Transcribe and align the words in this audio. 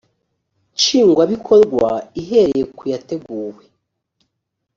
nshingwabikorwa 0.75 1.89
ihereye 2.21 2.63
ku 2.75 2.83
yateguwe 2.93 3.63